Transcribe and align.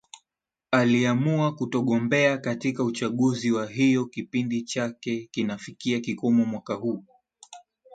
aliamua 0.71 1.55
kutogombea 1.55 2.37
katika 2.37 2.83
uchaguzi 2.83 3.49
na 3.51 3.65
hiyo 3.65 4.05
kipindi 4.05 4.61
chake 4.61 5.27
kinafikia 5.31 5.99
kikomo 5.99 6.45
mwaka 6.45 6.73
huu 6.73 7.03